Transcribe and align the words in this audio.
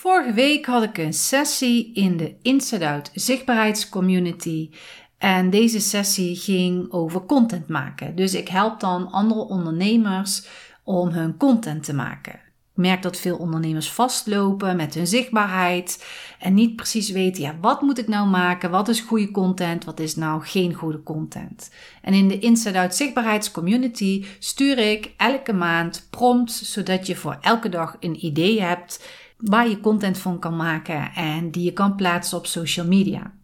Vorige 0.00 0.32
week 0.32 0.66
had 0.66 0.82
ik 0.82 0.98
een 0.98 1.12
sessie 1.12 1.92
in 1.94 2.16
de 2.16 2.34
Inside 2.42 2.88
Out 2.88 3.10
zichtbaarheidscommunity. 3.14 4.70
En 5.18 5.50
deze 5.50 5.80
sessie 5.80 6.36
ging 6.36 6.92
over 6.92 7.24
content 7.26 7.68
maken. 7.68 8.16
Dus 8.16 8.34
ik 8.34 8.48
help 8.48 8.80
dan 8.80 9.10
andere 9.10 9.40
ondernemers 9.40 10.46
om 10.84 11.08
hun 11.08 11.36
content 11.36 11.84
te 11.84 11.94
maken. 11.94 12.32
Ik 12.32 12.86
merk 12.86 13.02
dat 13.02 13.16
veel 13.16 13.36
ondernemers 13.36 13.90
vastlopen 13.90 14.76
met 14.76 14.94
hun 14.94 15.06
zichtbaarheid 15.06 16.04
en 16.38 16.54
niet 16.54 16.76
precies 16.76 17.10
weten, 17.10 17.42
ja, 17.42 17.54
wat 17.60 17.80
moet 17.80 17.98
ik 17.98 18.08
nou 18.08 18.28
maken? 18.28 18.70
Wat 18.70 18.88
is 18.88 19.00
goede 19.00 19.30
content? 19.30 19.84
Wat 19.84 20.00
is 20.00 20.16
nou 20.16 20.42
geen 20.42 20.74
goede 20.74 21.02
content? 21.02 21.70
En 22.02 22.14
in 22.14 22.28
de 22.28 22.38
Inside 22.38 22.78
Out 22.78 22.94
zichtbaarheidscommunity 22.94 24.24
stuur 24.38 24.78
ik 24.78 25.12
elke 25.16 25.52
maand 25.52 26.06
prompts, 26.10 26.72
zodat 26.72 27.06
je 27.06 27.16
voor 27.16 27.38
elke 27.40 27.68
dag 27.68 27.96
een 28.00 28.24
idee 28.24 28.60
hebt 28.60 29.00
waar 29.40 29.68
je 29.68 29.80
content 29.80 30.18
van 30.18 30.38
kan 30.38 30.56
maken 30.56 31.10
en 31.14 31.50
die 31.50 31.64
je 31.64 31.72
kan 31.72 31.94
plaatsen 31.94 32.38
op 32.38 32.46
social 32.46 32.86
media. 32.86 33.38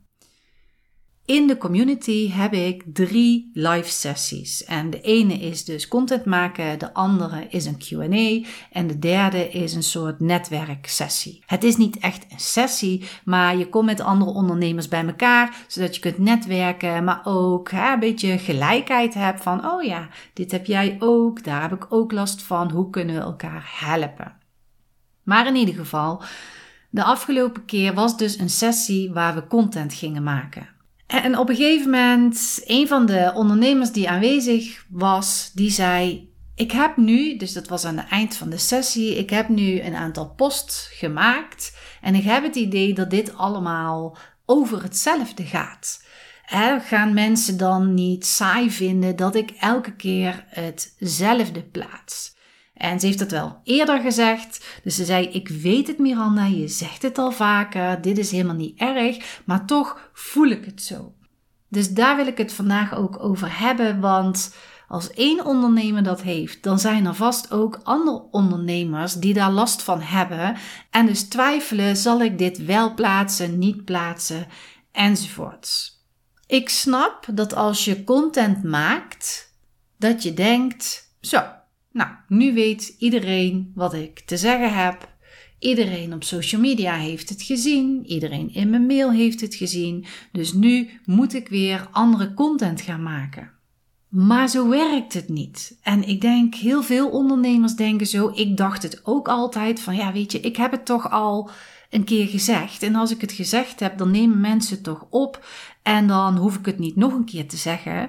In 1.26 1.46
de 1.46 1.56
community 1.56 2.30
heb 2.30 2.52
ik 2.52 2.82
drie 2.92 3.50
live 3.52 3.90
sessies. 3.90 4.64
En 4.64 4.90
de 4.90 5.00
ene 5.00 5.34
is 5.34 5.64
dus 5.64 5.88
content 5.88 6.24
maken, 6.24 6.78
de 6.78 6.94
andere 6.94 7.46
is 7.48 7.66
een 7.66 7.78
QA 7.78 8.48
en 8.70 8.86
de 8.86 8.98
derde 8.98 9.48
is 9.48 9.74
een 9.74 9.82
soort 9.82 10.20
netwerksessie. 10.20 11.42
Het 11.46 11.64
is 11.64 11.76
niet 11.76 11.98
echt 11.98 12.26
een 12.32 12.40
sessie, 12.40 13.04
maar 13.24 13.56
je 13.56 13.68
komt 13.68 13.86
met 13.86 14.00
andere 14.00 14.30
ondernemers 14.30 14.88
bij 14.88 15.06
elkaar, 15.06 15.64
zodat 15.68 15.94
je 15.94 16.00
kunt 16.00 16.18
netwerken, 16.18 17.04
maar 17.04 17.20
ook 17.24 17.70
hè, 17.70 17.92
een 17.92 18.00
beetje 18.00 18.38
gelijkheid 18.38 19.14
hebt 19.14 19.42
van, 19.42 19.70
oh 19.70 19.82
ja, 19.82 20.08
dit 20.32 20.50
heb 20.50 20.66
jij 20.66 20.96
ook, 20.98 21.44
daar 21.44 21.62
heb 21.62 21.72
ik 21.72 21.92
ook 21.92 22.12
last 22.12 22.42
van, 22.42 22.70
hoe 22.70 22.90
kunnen 22.90 23.14
we 23.14 23.20
elkaar 23.20 23.70
helpen? 23.80 24.45
Maar 25.26 25.46
in 25.46 25.56
ieder 25.56 25.74
geval, 25.74 26.22
de 26.90 27.02
afgelopen 27.02 27.64
keer 27.64 27.94
was 27.94 28.16
dus 28.16 28.38
een 28.38 28.50
sessie 28.50 29.12
waar 29.12 29.34
we 29.34 29.46
content 29.46 29.94
gingen 29.94 30.22
maken. 30.22 30.68
En 31.06 31.38
op 31.38 31.48
een 31.48 31.56
gegeven 31.56 31.90
moment, 31.90 32.62
een 32.64 32.88
van 32.88 33.06
de 33.06 33.32
ondernemers 33.34 33.92
die 33.92 34.08
aanwezig 34.08 34.84
was, 34.88 35.50
die 35.54 35.70
zei: 35.70 36.30
Ik 36.54 36.72
heb 36.72 36.96
nu, 36.96 37.36
dus 37.36 37.52
dat 37.52 37.68
was 37.68 37.84
aan 37.84 37.96
het 37.96 38.08
eind 38.08 38.34
van 38.36 38.50
de 38.50 38.58
sessie, 38.58 39.18
ik 39.18 39.30
heb 39.30 39.48
nu 39.48 39.80
een 39.80 39.94
aantal 39.94 40.28
posts 40.28 40.88
gemaakt. 40.92 41.76
En 42.00 42.14
ik 42.14 42.24
heb 42.24 42.42
het 42.42 42.56
idee 42.56 42.94
dat 42.94 43.10
dit 43.10 43.36
allemaal 43.36 44.16
over 44.44 44.82
hetzelfde 44.82 45.44
gaat. 45.44 46.04
Gaan 46.88 47.14
mensen 47.14 47.56
dan 47.56 47.94
niet 47.94 48.26
saai 48.26 48.70
vinden 48.70 49.16
dat 49.16 49.34
ik 49.34 49.50
elke 49.50 49.92
keer 49.92 50.44
hetzelfde 50.48 51.62
plaats? 51.62 52.35
En 52.76 53.00
ze 53.00 53.06
heeft 53.06 53.20
het 53.20 53.30
wel 53.30 53.60
eerder 53.64 54.00
gezegd. 54.00 54.80
Dus 54.84 54.94
ze 54.94 55.04
zei: 55.04 55.26
Ik 55.26 55.48
weet 55.48 55.86
het, 55.86 55.98
Miranda, 55.98 56.44
je 56.44 56.68
zegt 56.68 57.02
het 57.02 57.18
al 57.18 57.32
vaker. 57.32 58.02
Dit 58.02 58.18
is 58.18 58.30
helemaal 58.30 58.54
niet 58.54 58.78
erg, 58.78 59.40
maar 59.44 59.66
toch 59.66 60.10
voel 60.12 60.46
ik 60.46 60.64
het 60.64 60.82
zo. 60.82 61.14
Dus 61.68 61.90
daar 61.90 62.16
wil 62.16 62.26
ik 62.26 62.38
het 62.38 62.52
vandaag 62.52 62.94
ook 62.94 63.22
over 63.22 63.58
hebben. 63.58 64.00
Want 64.00 64.54
als 64.88 65.10
één 65.10 65.44
ondernemer 65.44 66.02
dat 66.02 66.22
heeft, 66.22 66.62
dan 66.62 66.78
zijn 66.78 67.06
er 67.06 67.14
vast 67.14 67.52
ook 67.52 67.80
andere 67.82 68.22
ondernemers 68.30 69.14
die 69.14 69.34
daar 69.34 69.52
last 69.52 69.82
van 69.82 70.00
hebben. 70.00 70.56
En 70.90 71.06
dus 71.06 71.28
twijfelen: 71.28 71.96
zal 71.96 72.22
ik 72.22 72.38
dit 72.38 72.64
wel 72.64 72.94
plaatsen, 72.94 73.58
niet 73.58 73.84
plaatsen, 73.84 74.46
enzovoorts. 74.92 75.94
Ik 76.46 76.68
snap 76.68 77.26
dat 77.32 77.54
als 77.54 77.84
je 77.84 78.04
content 78.04 78.62
maakt, 78.62 79.54
dat 79.98 80.22
je 80.22 80.34
denkt: 80.34 81.14
zo 81.20 81.42
nou, 81.96 82.10
nu 82.28 82.54
weet 82.54 82.94
iedereen 82.98 83.72
wat 83.74 83.94
ik 83.94 84.20
te 84.20 84.36
zeggen 84.36 84.74
heb. 84.84 85.14
Iedereen 85.58 86.14
op 86.14 86.24
social 86.24 86.60
media 86.60 86.94
heeft 86.94 87.28
het 87.28 87.42
gezien. 87.42 88.06
Iedereen 88.06 88.54
in 88.54 88.70
mijn 88.70 88.86
mail 88.86 89.12
heeft 89.12 89.40
het 89.40 89.54
gezien. 89.54 90.04
Dus 90.32 90.52
nu 90.52 90.90
moet 91.04 91.34
ik 91.34 91.48
weer 91.48 91.88
andere 91.90 92.34
content 92.34 92.80
gaan 92.80 93.02
maken. 93.02 93.50
Maar 94.08 94.48
zo 94.48 94.68
werkt 94.68 95.12
het 95.12 95.28
niet. 95.28 95.78
En 95.82 96.08
ik 96.08 96.20
denk, 96.20 96.54
heel 96.54 96.82
veel 96.82 97.08
ondernemers 97.08 97.74
denken 97.74 98.06
zo. 98.06 98.30
Ik 98.34 98.56
dacht 98.56 98.82
het 98.82 99.00
ook 99.04 99.28
altijd 99.28 99.80
van, 99.80 99.96
ja, 99.96 100.12
weet 100.12 100.32
je, 100.32 100.40
ik 100.40 100.56
heb 100.56 100.70
het 100.70 100.84
toch 100.84 101.10
al 101.10 101.50
een 101.90 102.04
keer 102.04 102.26
gezegd. 102.26 102.82
En 102.82 102.94
als 102.94 103.10
ik 103.10 103.20
het 103.20 103.32
gezegd 103.32 103.80
heb, 103.80 103.98
dan 103.98 104.10
nemen 104.10 104.40
mensen 104.40 104.74
het 104.74 104.84
toch 104.84 105.06
op. 105.10 105.46
En 105.82 106.06
dan 106.06 106.36
hoef 106.36 106.56
ik 106.56 106.66
het 106.66 106.78
niet 106.78 106.96
nog 106.96 107.12
een 107.12 107.24
keer 107.24 107.48
te 107.48 107.56
zeggen. 107.56 108.08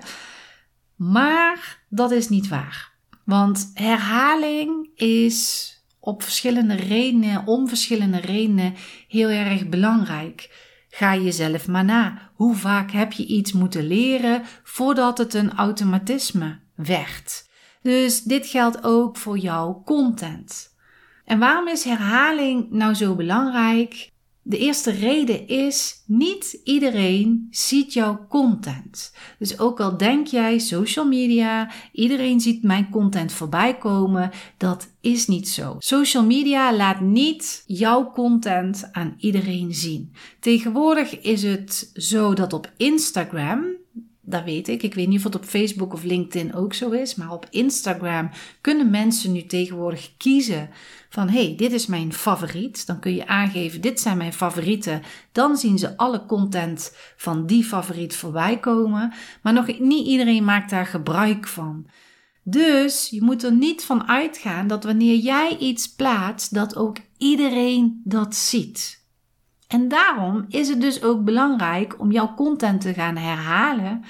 Maar 0.96 1.84
dat 1.90 2.12
is 2.12 2.30
niet 2.30 2.48
waar. 2.48 2.97
Want 3.28 3.72
herhaling 3.74 4.90
is 4.96 5.72
op 6.00 6.24
verschillende 6.24 6.76
redenen, 6.76 7.48
om 7.48 7.68
verschillende 7.68 8.18
redenen, 8.18 8.74
heel 9.08 9.30
erg 9.30 9.70
belangrijk. 9.70 10.66
Ga 10.90 11.16
jezelf 11.16 11.68
maar 11.68 11.86
na. 11.86 12.32
Hoe 12.34 12.56
vaak 12.56 12.92
heb 12.92 13.12
je 13.12 13.26
iets 13.26 13.52
moeten 13.52 13.88
leren 13.88 14.42
voordat 14.64 15.18
het 15.18 15.34
een 15.34 15.54
automatisme 15.54 16.60
werd? 16.76 17.50
Dus 17.82 18.22
dit 18.22 18.48
geldt 18.48 18.84
ook 18.84 19.18
voor 19.18 19.38
jouw 19.38 19.82
content. 19.86 20.76
En 21.26 21.40
waarom 21.40 21.68
is 21.68 21.84
herhaling 21.84 22.72
nou 22.72 22.94
zo 22.94 23.16
belangrijk? 23.16 24.12
De 24.50 24.58
eerste 24.58 24.92
reden 24.92 25.48
is, 25.48 26.04
niet 26.06 26.60
iedereen 26.64 27.48
ziet 27.52 27.94
jouw 27.94 28.26
content. 28.30 29.14
Dus 29.40 29.60
ook 29.60 29.80
al 29.80 29.98
denk 29.98 30.28
jij 30.28 30.60
social 30.60 31.06
media, 31.06 31.72
iedereen 31.92 32.40
ziet 32.40 32.64
mijn 32.64 32.90
content 32.90 33.32
voorbij 33.32 33.78
komen, 33.78 34.32
dat 34.58 34.88
is 35.02 35.28
niet 35.28 35.50
zo. 35.50 35.76
Social 35.80 36.26
media 36.26 36.76
laat 36.76 37.00
niet 37.00 37.64
jouw 37.66 38.12
content 38.12 38.90
aan 38.92 39.16
iedereen 39.20 39.74
zien. 39.74 40.14
Tegenwoordig 40.40 41.20
is 41.20 41.44
het 41.44 41.92
zo 41.94 42.34
dat 42.34 42.54
op 42.54 42.72
Instagram, 42.78 43.66
dat 44.30 44.44
weet 44.44 44.68
ik. 44.68 44.84
Ik 44.84 44.94
weet 44.94 45.08
niet 45.08 45.18
of 45.18 45.24
het 45.24 45.36
op 45.36 45.46
Facebook 45.46 45.94
of 45.94 46.04
LinkedIn 46.04 46.56
ook 46.56 46.74
zo 46.74 46.90
is. 46.90 47.16
Maar 47.16 47.32
op 47.32 47.48
Instagram 47.50 48.30
kunnen 48.62 48.90
mensen 48.90 49.32
nu 49.32 49.46
tegenwoordig 49.46 50.12
kiezen 50.18 50.70
van 51.10 51.30
hey, 51.30 51.54
dit 51.58 51.72
is 51.72 51.86
mijn 51.86 52.14
favoriet. 52.14 52.88
Dan 52.88 53.00
kun 53.00 53.16
je 53.16 53.28
aangeven, 53.28 53.82
dit 53.82 54.00
zijn 54.00 54.18
mijn 54.18 54.34
favorieten. 54.34 55.02
Dan 55.32 55.58
zien 55.58 55.78
ze 55.78 55.98
alle 55.98 56.26
content 56.26 56.96
van 57.18 57.46
die 57.46 57.64
favoriet 57.64 58.16
voorbij 58.16 58.60
komen. 58.60 59.14
Maar 59.42 59.54
nog 59.54 59.80
niet 59.80 60.08
iedereen 60.08 60.44
maakt 60.44 60.70
daar 60.70 60.86
gebruik 60.86 61.48
van. 61.48 61.88
Dus 62.44 63.10
je 63.10 63.22
moet 63.22 63.44
er 63.44 63.54
niet 63.54 63.84
van 63.84 64.08
uitgaan 64.08 64.68
dat 64.68 64.84
wanneer 64.84 65.16
jij 65.16 65.58
iets 65.58 65.96
plaatst, 65.96 66.54
dat 66.54 66.76
ook 66.76 66.98
iedereen 67.18 68.02
dat 68.04 68.36
ziet. 68.36 69.06
En 69.68 69.88
daarom 69.88 70.46
is 70.50 70.70
het 70.70 70.82
dus 70.82 71.04
ook 71.04 71.24
belangrijk 71.24 72.00
om 72.00 72.12
jouw 72.12 72.34
content 72.36 72.82
te 72.82 72.94
gaan 72.94 73.18
herhalen, 73.18 74.04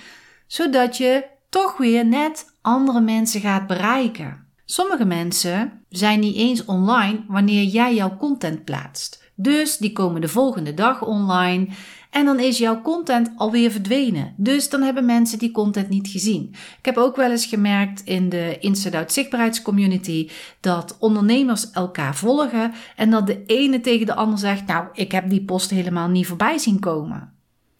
zodat 0.47 0.97
je 0.97 1.25
toch 1.49 1.77
weer 1.77 2.05
net 2.05 2.45
andere 2.61 3.01
mensen 3.01 3.41
gaat 3.41 3.67
bereiken. 3.67 4.45
Sommige 4.65 5.05
mensen 5.05 5.85
zijn 5.89 6.19
niet 6.19 6.35
eens 6.35 6.65
online 6.65 7.23
wanneer 7.27 7.63
jij 7.63 7.95
jouw 7.95 8.17
content 8.17 8.63
plaatst. 8.63 9.31
Dus 9.35 9.77
die 9.77 9.91
komen 9.91 10.21
de 10.21 10.27
volgende 10.27 10.73
dag 10.73 11.01
online 11.01 11.67
en 12.17 12.25
dan 12.25 12.39
is 12.39 12.57
jouw 12.57 12.81
content 12.81 13.31
alweer 13.35 13.71
verdwenen. 13.71 14.33
Dus 14.37 14.69
dan 14.69 14.81
hebben 14.81 15.05
mensen 15.05 15.39
die 15.39 15.51
content 15.51 15.89
niet 15.89 16.07
gezien. 16.07 16.49
Ik 16.51 16.85
heb 16.85 16.97
ook 16.97 17.15
wel 17.15 17.31
eens 17.31 17.45
gemerkt 17.45 18.01
in 18.05 18.29
de 18.29 18.57
Inside 18.59 18.97
Out 18.97 19.13
zichtbaarheidscommunity 19.13 20.29
dat 20.59 20.97
ondernemers 20.99 21.71
elkaar 21.71 22.15
volgen 22.15 22.73
en 22.95 23.09
dat 23.09 23.27
de 23.27 23.43
ene 23.45 23.81
tegen 23.81 24.05
de 24.05 24.15
ander 24.15 24.39
zegt: 24.39 24.65
Nou, 24.65 24.87
ik 24.93 25.11
heb 25.11 25.29
die 25.29 25.43
post 25.43 25.69
helemaal 25.69 26.07
niet 26.07 26.27
voorbij 26.27 26.57
zien 26.57 26.79
komen. 26.79 27.33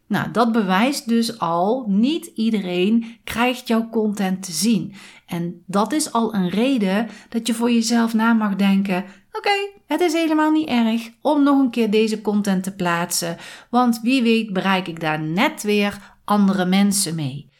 Nou, 0.07 0.31
dat 0.31 0.51
bewijst 0.51 1.07
dus 1.07 1.39
al, 1.39 1.85
niet 1.87 2.25
iedereen 2.25 3.05
krijgt 3.23 3.67
jouw 3.67 3.89
content 3.89 4.43
te 4.43 4.51
zien. 4.51 4.93
En 5.25 5.63
dat 5.65 5.91
is 5.91 6.11
al 6.11 6.33
een 6.33 6.49
reden 6.49 7.07
dat 7.29 7.47
je 7.47 7.53
voor 7.53 7.71
jezelf 7.71 8.13
na 8.13 8.33
mag 8.33 8.55
denken: 8.55 9.05
Oké, 9.37 9.79
het 9.85 10.01
is 10.01 10.13
helemaal 10.13 10.51
niet 10.51 10.67
erg 10.67 11.09
om 11.21 11.43
nog 11.43 11.59
een 11.59 11.69
keer 11.69 11.91
deze 11.91 12.21
content 12.21 12.63
te 12.63 12.75
plaatsen, 12.75 13.37
want 13.69 13.99
wie 14.03 14.21
weet 14.21 14.53
bereik 14.53 14.87
ik 14.87 14.99
daar 14.99 15.21
net 15.21 15.63
weer 15.63 16.17
andere 16.25 16.65
mensen 16.65 17.15
mee. 17.15 17.51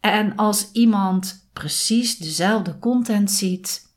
En 0.00 0.36
als 0.36 0.70
iemand 0.72 1.48
precies 1.52 2.18
dezelfde 2.18 2.78
content 2.78 3.30
ziet, 3.30 3.94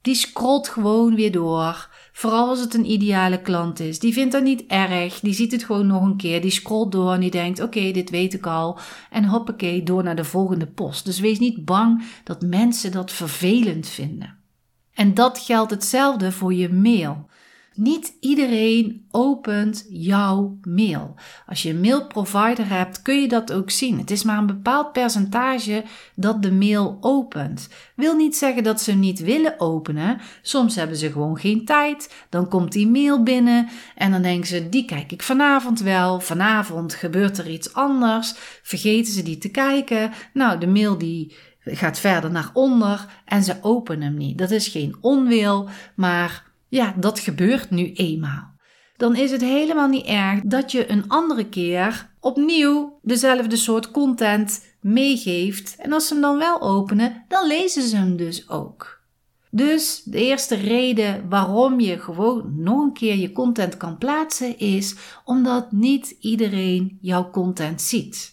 die 0.00 0.14
scrolt 0.14 0.68
gewoon 0.68 1.14
weer 1.14 1.32
door. 1.32 1.90
Vooral 2.12 2.48
als 2.48 2.60
het 2.60 2.74
een 2.74 2.90
ideale 2.90 3.42
klant 3.42 3.80
is. 3.80 3.98
Die 3.98 4.12
vindt 4.12 4.32
dat 4.32 4.42
niet 4.42 4.64
erg. 4.66 5.20
Die 5.20 5.34
ziet 5.34 5.52
het 5.52 5.64
gewoon 5.64 5.86
nog 5.86 6.02
een 6.02 6.16
keer. 6.16 6.40
Die 6.40 6.50
scrolt 6.50 6.92
door 6.92 7.12
en 7.12 7.20
die 7.20 7.30
denkt: 7.30 7.60
oké, 7.60 7.90
dit 7.90 8.10
weet 8.10 8.34
ik 8.34 8.46
al. 8.46 8.78
En 9.10 9.24
hoppakee, 9.24 9.82
door 9.82 10.02
naar 10.02 10.16
de 10.16 10.24
volgende 10.24 10.66
post. 10.66 11.04
Dus 11.04 11.20
wees 11.20 11.38
niet 11.38 11.64
bang 11.64 12.04
dat 12.24 12.42
mensen 12.42 12.92
dat 12.92 13.12
vervelend 13.12 13.88
vinden. 13.88 14.41
En 14.94 15.14
dat 15.14 15.38
geldt 15.38 15.70
hetzelfde 15.70 16.32
voor 16.32 16.54
je 16.54 16.72
mail. 16.72 17.30
Niet 17.74 18.16
iedereen 18.20 19.06
opent 19.10 19.86
jouw 19.88 20.58
mail. 20.62 21.14
Als 21.46 21.62
je 21.62 21.70
een 21.70 21.80
mailprovider 21.80 22.68
hebt, 22.68 23.02
kun 23.02 23.20
je 23.20 23.28
dat 23.28 23.52
ook 23.52 23.70
zien. 23.70 23.98
Het 23.98 24.10
is 24.10 24.22
maar 24.22 24.38
een 24.38 24.46
bepaald 24.46 24.92
percentage 24.92 25.84
dat 26.14 26.42
de 26.42 26.52
mail 26.52 26.98
opent. 27.00 27.68
Wil 27.96 28.16
niet 28.16 28.36
zeggen 28.36 28.62
dat 28.62 28.80
ze 28.80 28.92
niet 28.92 29.20
willen 29.20 29.60
openen. 29.60 30.20
Soms 30.42 30.76
hebben 30.76 30.96
ze 30.96 31.12
gewoon 31.12 31.38
geen 31.38 31.64
tijd. 31.64 32.14
Dan 32.28 32.48
komt 32.48 32.72
die 32.72 32.88
mail 32.88 33.22
binnen 33.22 33.68
en 33.96 34.10
dan 34.10 34.22
denken 34.22 34.48
ze: 34.48 34.68
die 34.68 34.84
kijk 34.84 35.12
ik 35.12 35.22
vanavond 35.22 35.80
wel. 35.80 36.20
Vanavond 36.20 36.94
gebeurt 36.94 37.38
er 37.38 37.50
iets 37.50 37.74
anders. 37.74 38.34
Vergeten 38.62 39.12
ze 39.12 39.22
die 39.22 39.38
te 39.38 39.50
kijken. 39.50 40.10
Nou, 40.32 40.58
de 40.58 40.66
mail 40.66 40.98
die 40.98 41.36
gaat 41.64 41.98
verder 41.98 42.30
naar 42.30 42.50
onder 42.52 43.06
en 43.24 43.42
ze 43.42 43.56
openen 43.60 44.02
hem 44.02 44.16
niet. 44.16 44.38
Dat 44.38 44.50
is 44.50 44.68
geen 44.68 44.96
onwil, 45.00 45.68
maar 45.96 46.50
ja, 46.68 46.94
dat 46.96 47.18
gebeurt 47.18 47.70
nu 47.70 47.92
eenmaal. 47.92 48.50
Dan 48.96 49.16
is 49.16 49.30
het 49.30 49.40
helemaal 49.40 49.88
niet 49.88 50.06
erg 50.06 50.40
dat 50.40 50.72
je 50.72 50.90
een 50.90 51.08
andere 51.08 51.48
keer 51.48 52.10
opnieuw 52.20 52.98
dezelfde 53.02 53.56
soort 53.56 53.90
content 53.90 54.66
meegeeft. 54.80 55.76
En 55.78 55.92
als 55.92 56.06
ze 56.06 56.12
hem 56.12 56.22
dan 56.22 56.38
wel 56.38 56.60
openen, 56.60 57.24
dan 57.28 57.46
lezen 57.46 57.82
ze 57.82 57.96
hem 57.96 58.16
dus 58.16 58.48
ook. 58.48 59.00
Dus 59.50 60.02
de 60.04 60.18
eerste 60.18 60.54
reden 60.54 61.28
waarom 61.28 61.80
je 61.80 61.98
gewoon 61.98 62.52
nog 62.56 62.82
een 62.82 62.92
keer 62.92 63.16
je 63.16 63.32
content 63.32 63.76
kan 63.76 63.98
plaatsen 63.98 64.58
is 64.58 64.94
omdat 65.24 65.72
niet 65.72 66.16
iedereen 66.20 66.98
jouw 67.00 67.30
content 67.30 67.82
ziet. 67.82 68.31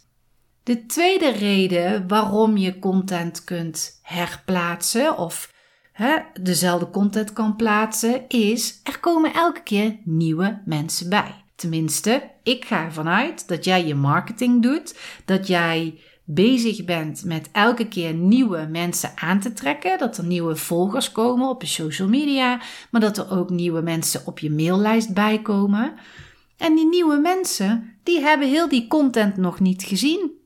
De 0.70 0.86
tweede 0.86 1.30
reden 1.30 2.08
waarom 2.08 2.58
je 2.58 2.80
content 2.80 3.44
kunt 3.44 4.00
herplaatsen 4.04 5.18
of 5.18 5.54
hè, 5.92 6.18
dezelfde 6.42 6.90
content 6.90 7.34
kan 7.34 7.56
plaatsen, 7.56 8.28
is 8.28 8.80
er 8.84 9.00
komen 9.00 9.34
elke 9.34 9.64
keer 9.64 9.98
nieuwe 10.04 10.62
mensen 10.66 11.10
bij. 11.10 11.36
Tenminste, 11.56 12.32
ik 12.44 12.66
ga 12.66 12.84
ervan 12.84 13.08
uit 13.08 13.48
dat 13.48 13.66
jij 13.66 13.86
je 13.86 13.96
marketing 13.96 14.62
doet, 14.62 15.00
dat 15.26 15.48
jij 15.48 16.00
bezig 16.24 16.86
bent 16.86 17.24
met 17.26 17.50
elke 17.52 17.88
keer 17.88 18.14
nieuwe 18.14 18.68
mensen 18.72 19.12
aan 19.16 19.40
te 19.40 19.54
trekken, 19.54 19.98
dat 19.98 20.18
er 20.18 20.26
nieuwe 20.26 20.56
volgers 20.56 21.12
komen 21.12 21.50
op 21.50 21.62
je 21.62 21.68
social 21.68 22.08
media, 22.08 22.62
maar 22.92 23.02
dat 23.02 23.18
er 23.18 23.32
ook 23.32 23.50
nieuwe 23.50 23.82
mensen 23.82 24.22
op 24.26 24.40
je 24.40 24.52
maillijst 24.52 25.14
bijkomen. 25.14 25.94
En 26.58 26.76
die 26.76 26.88
nieuwe 26.88 27.18
mensen, 27.18 27.98
die 28.04 28.20
hebben 28.20 28.48
heel 28.48 28.70
die 28.70 28.88
content 28.88 29.38
nog 29.38 29.60
niet 29.60 29.84
gezien. 29.84 30.38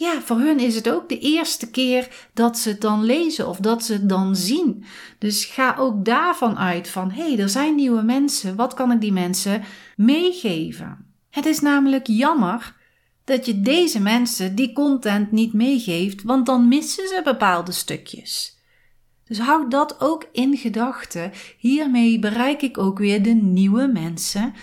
Ja, 0.00 0.20
voor 0.20 0.38
hun 0.38 0.58
is 0.58 0.74
het 0.74 0.90
ook 0.90 1.08
de 1.08 1.18
eerste 1.18 1.70
keer 1.70 2.28
dat 2.34 2.58
ze 2.58 2.68
het 2.68 2.80
dan 2.80 3.04
lezen 3.04 3.48
of 3.48 3.58
dat 3.58 3.84
ze 3.84 3.92
het 3.92 4.08
dan 4.08 4.36
zien. 4.36 4.84
Dus 5.18 5.44
ga 5.44 5.76
ook 5.78 6.04
daarvan 6.04 6.58
uit 6.58 6.88
van 6.88 7.10
hé, 7.10 7.22
hey, 7.22 7.38
er 7.38 7.48
zijn 7.48 7.74
nieuwe 7.74 8.02
mensen. 8.02 8.56
Wat 8.56 8.74
kan 8.74 8.92
ik 8.92 9.00
die 9.00 9.12
mensen 9.12 9.62
meegeven? 9.96 11.06
Het 11.30 11.46
is 11.46 11.60
namelijk 11.60 12.06
jammer 12.06 12.76
dat 13.24 13.46
je 13.46 13.60
deze 13.60 14.00
mensen 14.00 14.54
die 14.54 14.72
content 14.72 15.32
niet 15.32 15.52
meegeeft, 15.52 16.22
want 16.22 16.46
dan 16.46 16.68
missen 16.68 17.08
ze 17.08 17.20
bepaalde 17.24 17.72
stukjes. 17.72 18.58
Dus 19.24 19.38
houd 19.38 19.70
dat 19.70 20.00
ook 20.00 20.28
in 20.32 20.56
gedachten. 20.56 21.32
Hiermee 21.58 22.18
bereik 22.18 22.62
ik 22.62 22.78
ook 22.78 22.98
weer 22.98 23.22
de 23.22 23.34
nieuwe 23.34 23.86
mensen 23.86 24.54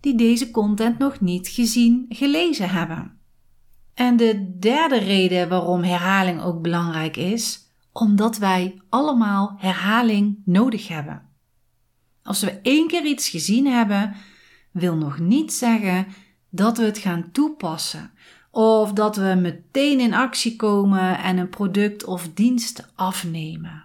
die 0.00 0.14
deze 0.14 0.50
content 0.50 0.98
nog 0.98 1.20
niet 1.20 1.48
gezien, 1.48 2.06
gelezen 2.08 2.70
hebben. 2.70 3.13
En 3.94 4.16
de 4.16 4.58
derde 4.58 4.98
reden 4.98 5.48
waarom 5.48 5.82
herhaling 5.82 6.42
ook 6.42 6.62
belangrijk 6.62 7.16
is, 7.16 7.68
omdat 7.92 8.38
wij 8.38 8.80
allemaal 8.88 9.54
herhaling 9.58 10.42
nodig 10.44 10.88
hebben. 10.88 11.22
Als 12.22 12.40
we 12.40 12.50
één 12.62 12.88
keer 12.88 13.04
iets 13.04 13.28
gezien 13.28 13.66
hebben, 13.66 14.14
wil 14.70 14.94
nog 14.96 15.18
niet 15.18 15.52
zeggen 15.52 16.06
dat 16.50 16.78
we 16.78 16.84
het 16.84 16.98
gaan 16.98 17.30
toepassen 17.32 18.10
of 18.50 18.92
dat 18.92 19.16
we 19.16 19.38
meteen 19.40 20.00
in 20.00 20.14
actie 20.14 20.56
komen 20.56 21.18
en 21.18 21.36
een 21.36 21.48
product 21.48 22.04
of 22.04 22.28
dienst 22.34 22.92
afnemen. 22.94 23.84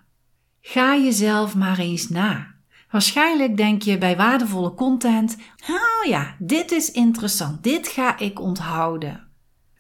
Ga 0.62 0.98
jezelf 0.98 1.56
maar 1.56 1.80
eens 1.80 2.10
na. 2.10 2.48
Waarschijnlijk 2.92 3.58
denk 3.58 3.82
je 3.82 3.98
bij 3.98 4.18
waardevolle 4.18 4.74
content: 4.74 5.38
oh 5.70 6.10
ja, 6.10 6.36
dit 6.40 6.72
is 6.72 6.92
interessant, 6.92 7.64
dit 7.64 7.88
ga 7.88 8.18
ik 8.18 8.40
onthouden. 8.40 9.29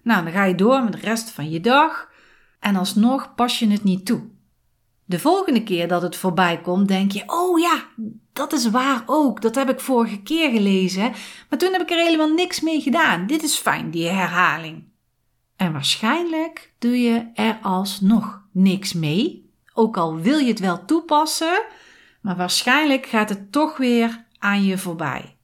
Nou, 0.03 0.23
dan 0.23 0.33
ga 0.33 0.43
je 0.43 0.55
door 0.55 0.83
met 0.83 0.91
de 0.91 0.99
rest 0.99 1.29
van 1.29 1.49
je 1.49 1.59
dag 1.59 2.09
en 2.59 2.75
alsnog 2.75 3.35
pas 3.35 3.59
je 3.59 3.67
het 3.67 3.83
niet 3.83 4.05
toe. 4.05 4.21
De 5.05 5.19
volgende 5.19 5.63
keer 5.63 5.87
dat 5.87 6.01
het 6.01 6.15
voorbij 6.15 6.61
komt, 6.61 6.87
denk 6.87 7.11
je: 7.11 7.23
Oh 7.25 7.59
ja, 7.59 7.85
dat 8.33 8.53
is 8.53 8.69
waar 8.69 9.03
ook. 9.05 9.41
Dat 9.41 9.55
heb 9.55 9.69
ik 9.69 9.79
vorige 9.79 10.21
keer 10.21 10.51
gelezen, 10.51 11.11
maar 11.49 11.59
toen 11.59 11.71
heb 11.71 11.81
ik 11.81 11.89
er 11.89 11.97
helemaal 11.97 12.33
niks 12.33 12.59
mee 12.59 12.81
gedaan. 12.81 13.27
Dit 13.27 13.43
is 13.43 13.55
fijn, 13.55 13.91
die 13.91 14.07
herhaling. 14.07 14.83
En 15.55 15.71
waarschijnlijk 15.71 16.73
doe 16.79 17.01
je 17.01 17.31
er 17.33 17.59
alsnog 17.61 18.41
niks 18.51 18.93
mee, 18.93 19.51
ook 19.73 19.97
al 19.97 20.17
wil 20.17 20.37
je 20.37 20.47
het 20.47 20.59
wel 20.59 20.85
toepassen, 20.85 21.61
maar 22.21 22.35
waarschijnlijk 22.35 23.05
gaat 23.05 23.29
het 23.29 23.51
toch 23.51 23.77
weer 23.77 24.25
aan 24.37 24.63
je 24.63 24.77
voorbij. 24.77 25.37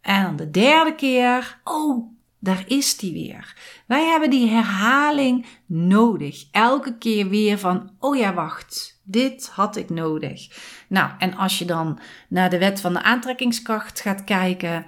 En 0.00 0.22
dan 0.22 0.36
de 0.36 0.50
derde 0.50 0.94
keer: 0.94 1.60
Oh, 1.64 2.12
daar 2.40 2.64
is 2.66 2.96
die 2.96 3.12
weer. 3.12 3.56
Wij 3.86 4.04
hebben 4.04 4.30
die 4.30 4.48
herhaling 4.48 5.46
nodig. 5.66 6.46
Elke 6.50 6.98
keer 6.98 7.28
weer 7.28 7.58
van, 7.58 7.90
oh 7.98 8.16
ja, 8.16 8.34
wacht, 8.34 9.00
dit 9.04 9.48
had 9.48 9.76
ik 9.76 9.90
nodig. 9.90 10.48
Nou, 10.88 11.10
en 11.18 11.36
als 11.36 11.58
je 11.58 11.64
dan 11.64 11.98
naar 12.28 12.50
de 12.50 12.58
wet 12.58 12.80
van 12.80 12.92
de 12.92 13.02
aantrekkingskracht 13.02 14.00
gaat 14.00 14.24
kijken, 14.24 14.86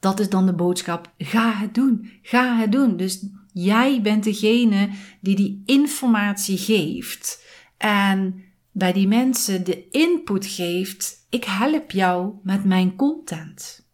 dat 0.00 0.20
is 0.20 0.28
dan 0.28 0.46
de 0.46 0.54
boodschap: 0.54 1.12
ga 1.18 1.52
het 1.52 1.74
doen, 1.74 2.10
ga 2.22 2.56
het 2.56 2.72
doen. 2.72 2.96
Dus 2.96 3.26
jij 3.52 4.00
bent 4.02 4.24
degene 4.24 4.90
die 5.20 5.36
die 5.36 5.62
informatie 5.66 6.58
geeft. 6.58 7.44
En 7.76 8.42
bij 8.72 8.92
die 8.92 9.08
mensen 9.08 9.64
de 9.64 9.88
input 9.90 10.46
geeft: 10.46 11.26
ik 11.30 11.44
help 11.44 11.90
jou 11.90 12.34
met 12.42 12.64
mijn 12.64 12.96
content. 12.96 13.88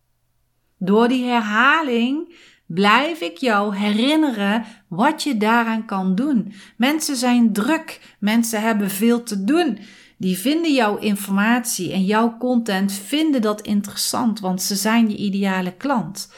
Door 0.78 1.08
die 1.08 1.24
herhaling 1.24 2.34
blijf 2.74 3.20
ik 3.20 3.36
jou 3.36 3.76
herinneren 3.76 4.64
wat 4.88 5.22
je 5.22 5.36
daaraan 5.36 5.84
kan 5.86 6.14
doen. 6.14 6.52
Mensen 6.76 7.16
zijn 7.16 7.52
druk, 7.52 8.16
mensen 8.18 8.62
hebben 8.62 8.90
veel 8.90 9.22
te 9.22 9.44
doen. 9.44 9.78
Die 10.16 10.38
vinden 10.38 10.74
jouw 10.74 10.96
informatie 10.96 11.92
en 11.92 12.04
jouw 12.04 12.36
content 12.38 12.92
vinden 12.92 13.42
dat 13.42 13.60
interessant, 13.60 14.40
want 14.40 14.62
ze 14.62 14.74
zijn 14.76 15.10
je 15.10 15.16
ideale 15.16 15.76
klant. 15.76 16.32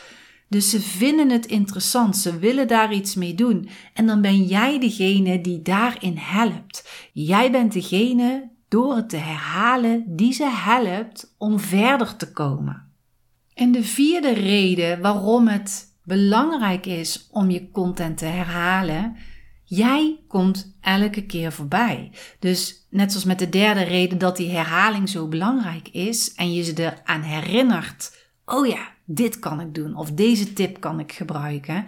Dus 0.48 0.70
ze 0.70 0.80
vinden 0.80 1.30
het 1.30 1.46
interessant, 1.46 2.16
ze 2.16 2.38
willen 2.38 2.68
daar 2.68 2.92
iets 2.92 3.14
mee 3.14 3.34
doen. 3.34 3.68
En 3.94 4.06
dan 4.06 4.20
ben 4.20 4.44
jij 4.44 4.80
degene 4.80 5.40
die 5.40 5.62
daarin 5.62 6.16
helpt. 6.16 6.88
Jij 7.12 7.50
bent 7.50 7.72
degene 7.72 8.50
door 8.68 8.96
het 8.96 9.08
te 9.08 9.16
herhalen 9.16 10.04
die 10.06 10.32
ze 10.32 10.46
helpt 10.46 11.34
om 11.38 11.60
verder 11.60 12.16
te 12.16 12.32
komen. 12.32 12.90
En 13.54 13.72
de 13.72 13.84
vierde 13.84 14.32
reden 14.32 15.00
waarom 15.00 15.48
het 15.48 15.91
belangrijk 16.04 16.86
is 16.86 17.28
om 17.30 17.50
je 17.50 17.70
content 17.70 18.18
te 18.18 18.24
herhalen, 18.24 19.16
jij 19.64 20.20
komt 20.28 20.76
elke 20.80 21.26
keer 21.26 21.52
voorbij. 21.52 22.12
Dus 22.38 22.86
net 22.90 23.10
zoals 23.10 23.26
met 23.26 23.38
de 23.38 23.48
derde 23.48 23.82
reden 23.82 24.18
dat 24.18 24.36
die 24.36 24.50
herhaling 24.50 25.08
zo 25.08 25.28
belangrijk 25.28 25.88
is 25.88 26.34
en 26.34 26.52
je 26.52 26.62
ze 26.62 26.72
eraan 26.76 27.22
herinnert: 27.22 28.16
oh 28.44 28.66
ja, 28.66 28.88
dit 29.04 29.38
kan 29.38 29.60
ik 29.60 29.74
doen 29.74 29.96
of 29.96 30.10
deze 30.12 30.52
tip 30.52 30.80
kan 30.80 31.00
ik 31.00 31.12
gebruiken. 31.12 31.84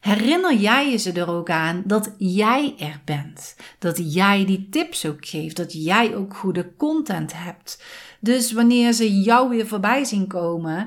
Herinner 0.00 0.54
jij 0.54 0.90
je 0.90 0.96
ze 0.96 1.12
er 1.12 1.30
ook 1.30 1.50
aan 1.50 1.82
dat 1.84 2.14
jij 2.18 2.74
er 2.78 3.00
bent. 3.04 3.56
Dat 3.78 4.14
jij 4.14 4.44
die 4.46 4.68
tips 4.68 5.06
ook 5.06 5.26
geeft. 5.26 5.56
Dat 5.56 5.84
jij 5.84 6.16
ook 6.16 6.36
goede 6.36 6.76
content 6.76 7.32
hebt. 7.34 7.82
Dus 8.20 8.52
wanneer 8.52 8.92
ze 8.92 9.20
jou 9.20 9.48
weer 9.48 9.66
voorbij 9.66 10.04
zien 10.04 10.26
komen 10.26 10.86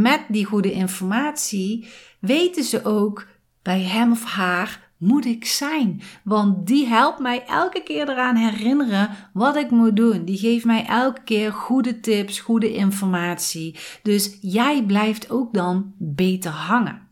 met 0.00 0.20
die 0.28 0.44
goede 0.44 0.72
informatie, 0.72 1.88
weten 2.18 2.64
ze 2.64 2.84
ook 2.84 3.26
bij 3.62 3.80
hem 3.80 4.10
of 4.10 4.24
haar 4.24 4.90
moet 4.96 5.24
ik 5.24 5.44
zijn? 5.44 6.02
Want 6.24 6.66
die 6.66 6.86
helpt 6.86 7.18
mij 7.18 7.44
elke 7.46 7.82
keer 7.82 8.08
eraan 8.08 8.36
herinneren 8.36 9.10
wat 9.32 9.56
ik 9.56 9.70
moet 9.70 9.96
doen. 9.96 10.24
Die 10.24 10.38
geeft 10.38 10.64
mij 10.64 10.86
elke 10.86 11.20
keer 11.24 11.52
goede 11.52 12.00
tips, 12.00 12.40
goede 12.40 12.74
informatie. 12.74 13.76
Dus 14.02 14.38
jij 14.40 14.84
blijft 14.86 15.30
ook 15.30 15.54
dan 15.54 15.92
beter 15.98 16.50
hangen. 16.50 17.07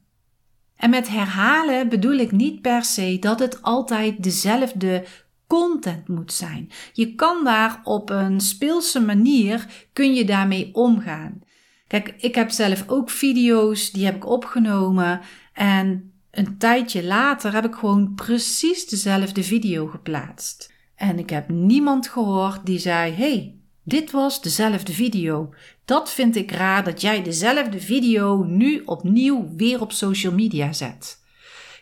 En 0.76 0.90
met 0.90 1.08
herhalen 1.08 1.88
bedoel 1.88 2.16
ik 2.16 2.32
niet 2.32 2.60
per 2.60 2.84
se 2.84 3.16
dat 3.20 3.38
het 3.38 3.62
altijd 3.62 4.22
dezelfde 4.22 5.04
content 5.46 6.08
moet 6.08 6.32
zijn. 6.32 6.70
Je 6.92 7.14
kan 7.14 7.44
daar 7.44 7.80
op 7.84 8.10
een 8.10 8.40
speelse 8.40 9.00
manier 9.00 9.66
kun 9.92 10.14
je 10.14 10.24
daarmee 10.24 10.70
omgaan. 10.72 11.40
Kijk, 11.86 12.14
ik 12.18 12.34
heb 12.34 12.50
zelf 12.50 12.84
ook 12.88 13.10
video's 13.10 13.90
die 13.90 14.04
heb 14.04 14.16
ik 14.16 14.26
opgenomen 14.26 15.20
en 15.52 16.12
een 16.30 16.58
tijdje 16.58 17.04
later 17.04 17.52
heb 17.52 17.64
ik 17.64 17.74
gewoon 17.74 18.14
precies 18.14 18.86
dezelfde 18.86 19.42
video 19.42 19.86
geplaatst. 19.86 20.72
En 20.94 21.18
ik 21.18 21.30
heb 21.30 21.48
niemand 21.48 22.08
gehoord 22.08 22.66
die 22.66 22.78
zei: 22.78 23.12
"Hey, 23.12 23.54
dit 23.82 24.10
was 24.10 24.42
dezelfde 24.42 24.92
video. 24.92 25.54
Dat 25.86 26.12
vind 26.12 26.36
ik 26.36 26.50
raar 26.50 26.84
dat 26.84 27.00
jij 27.00 27.22
dezelfde 27.22 27.80
video 27.80 28.44
nu 28.44 28.82
opnieuw 28.84 29.48
weer 29.56 29.80
op 29.80 29.92
social 29.92 30.32
media 30.32 30.72
zet." 30.72 31.24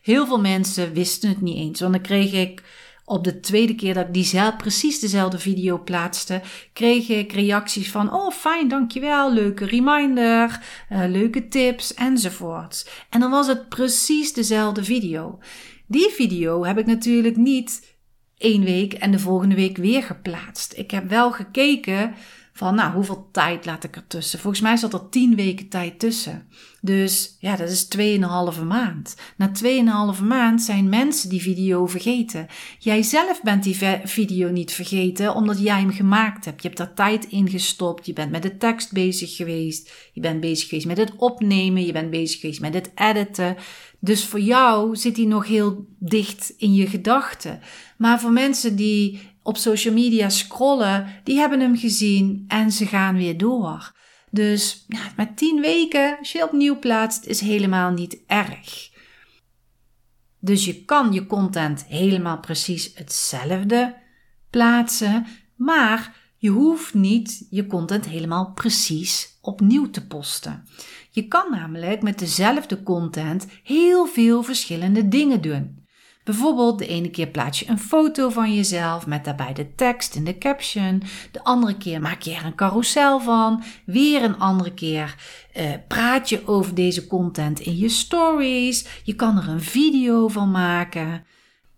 Heel 0.02 0.26
veel 0.26 0.40
mensen 0.40 0.92
wisten 0.92 1.28
het 1.28 1.40
niet 1.40 1.56
eens, 1.56 1.80
want 1.80 1.92
dan 1.92 2.02
kreeg 2.02 2.32
ik 2.32 2.62
op 3.04 3.24
de 3.24 3.40
tweede 3.40 3.74
keer 3.74 3.94
dat 3.94 4.06
ik 4.06 4.14
die 4.14 4.56
precies 4.56 5.00
dezelfde 5.00 5.38
video 5.38 5.82
plaatste, 5.82 6.42
kreeg 6.72 7.08
ik 7.08 7.32
reacties 7.32 7.90
van: 7.90 8.12
Oh, 8.12 8.32
fijn, 8.32 8.68
dankjewel, 8.68 9.32
leuke 9.32 9.64
reminder, 9.64 10.60
uh, 10.92 11.04
leuke 11.08 11.48
tips 11.48 11.94
enzovoorts. 11.94 12.86
En 13.10 13.20
dan 13.20 13.30
was 13.30 13.46
het 13.46 13.68
precies 13.68 14.32
dezelfde 14.32 14.84
video. 14.84 15.38
Die 15.86 16.08
video 16.08 16.64
heb 16.64 16.78
ik 16.78 16.86
natuurlijk 16.86 17.36
niet 17.36 17.96
één 18.36 18.64
week 18.64 18.92
en 18.92 19.10
de 19.10 19.18
volgende 19.18 19.54
week 19.54 19.76
weer 19.76 20.02
geplaatst. 20.02 20.72
Ik 20.76 20.90
heb 20.90 21.08
wel 21.08 21.32
gekeken 21.32 22.14
van, 22.56 22.74
nou, 22.74 22.92
hoeveel 22.92 23.28
tijd 23.32 23.64
laat 23.66 23.84
ik 23.84 23.96
er 23.96 24.06
tussen? 24.06 24.38
Volgens 24.38 24.62
mij 24.62 24.76
zat 24.76 24.92
er 24.92 25.08
tien 25.08 25.34
weken 25.36 25.68
tijd 25.68 25.98
tussen. 25.98 26.46
Dus 26.80 27.36
ja, 27.40 27.56
dat 27.56 27.68
is 27.68 27.88
2,5 28.56 28.62
maand. 28.66 29.16
Na 29.36 29.50
2,5 30.16 30.24
maand 30.24 30.62
zijn 30.62 30.88
mensen 30.88 31.28
die 31.28 31.42
video 31.42 31.86
vergeten. 31.86 32.46
Jij 32.78 33.02
zelf 33.02 33.42
bent 33.42 33.62
die 33.62 33.76
video 34.04 34.50
niet 34.50 34.72
vergeten 34.72 35.34
omdat 35.34 35.58
jij 35.60 35.80
hem 35.80 35.92
gemaakt 35.92 36.44
hebt. 36.44 36.62
Je 36.62 36.68
hebt 36.68 36.80
daar 36.80 36.94
tijd 36.94 37.24
in 37.24 37.48
gestopt. 37.48 38.06
Je 38.06 38.12
bent 38.12 38.30
met 38.30 38.42
de 38.42 38.56
tekst 38.56 38.92
bezig 38.92 39.36
geweest. 39.36 39.92
Je 40.12 40.20
bent 40.20 40.40
bezig 40.40 40.68
geweest 40.68 40.86
met 40.86 40.98
het 40.98 41.12
opnemen. 41.16 41.86
Je 41.86 41.92
bent 41.92 42.10
bezig 42.10 42.40
geweest 42.40 42.60
met 42.60 42.74
het 42.74 42.90
editen. 42.94 43.56
Dus 43.98 44.24
voor 44.24 44.40
jou 44.40 44.96
zit 44.96 45.16
hij 45.16 45.26
nog 45.26 45.46
heel 45.46 45.86
dicht 45.98 46.54
in 46.56 46.74
je 46.74 46.86
gedachten. 46.86 47.60
Maar 47.96 48.20
voor 48.20 48.32
mensen 48.32 48.76
die 48.76 49.20
op 49.44 49.56
social 49.56 49.94
media 49.94 50.28
scrollen, 50.28 51.06
die 51.24 51.38
hebben 51.38 51.60
hem 51.60 51.76
gezien 51.76 52.44
en 52.48 52.72
ze 52.72 52.86
gaan 52.86 53.16
weer 53.16 53.38
door. 53.38 53.92
Dus 54.30 54.86
met 55.16 55.36
10 55.36 55.60
weken, 55.60 56.18
als 56.18 56.32
je 56.32 56.44
opnieuw 56.44 56.78
plaatst, 56.78 57.24
is 57.24 57.40
helemaal 57.40 57.90
niet 57.90 58.18
erg. 58.26 58.90
Dus 60.40 60.64
je 60.64 60.84
kan 60.84 61.12
je 61.12 61.26
content 61.26 61.84
helemaal 61.86 62.40
precies 62.40 62.90
hetzelfde 62.94 63.96
plaatsen, 64.50 65.26
maar 65.56 66.16
je 66.36 66.50
hoeft 66.50 66.94
niet 66.94 67.46
je 67.50 67.66
content 67.66 68.04
helemaal 68.04 68.52
precies 68.52 69.38
opnieuw 69.40 69.90
te 69.90 70.06
posten. 70.06 70.68
Je 71.10 71.28
kan 71.28 71.50
namelijk 71.50 72.02
met 72.02 72.18
dezelfde 72.18 72.82
content 72.82 73.46
heel 73.62 74.06
veel 74.06 74.42
verschillende 74.42 75.08
dingen 75.08 75.40
doen. 75.40 75.83
Bijvoorbeeld 76.24 76.78
de 76.78 76.86
ene 76.86 77.10
keer 77.10 77.26
plaats 77.26 77.58
je 77.58 77.68
een 77.68 77.78
foto 77.78 78.28
van 78.28 78.54
jezelf 78.54 79.06
met 79.06 79.24
daarbij 79.24 79.52
de 79.52 79.74
tekst 79.74 80.14
in 80.14 80.24
de 80.24 80.38
caption. 80.38 81.02
De 81.30 81.44
andere 81.44 81.76
keer 81.76 82.00
maak 82.00 82.22
je 82.22 82.34
er 82.34 82.44
een 82.44 82.54
carousel 82.54 83.20
van. 83.20 83.62
Weer 83.86 84.22
een 84.22 84.38
andere 84.38 84.74
keer 84.74 85.16
uh, 85.56 85.72
praat 85.88 86.28
je 86.28 86.46
over 86.46 86.74
deze 86.74 87.06
content 87.06 87.60
in 87.60 87.76
je 87.76 87.88
stories. 87.88 88.86
Je 89.02 89.14
kan 89.14 89.36
er 89.36 89.48
een 89.48 89.62
video 89.62 90.28
van 90.28 90.50
maken. 90.50 91.24